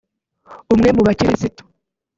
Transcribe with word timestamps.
umwe 0.73 0.89
mubakirisitu 0.95 1.63